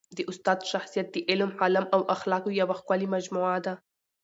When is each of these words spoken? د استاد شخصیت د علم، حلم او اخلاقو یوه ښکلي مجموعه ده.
د 0.17 0.19
استاد 0.31 0.59
شخصیت 0.71 1.07
د 1.11 1.17
علم، 1.29 1.49
حلم 1.59 1.85
او 1.95 2.01
اخلاقو 2.15 2.49
یوه 2.61 2.75
ښکلي 2.79 3.07
مجموعه 3.15 3.57
ده. 3.65 3.73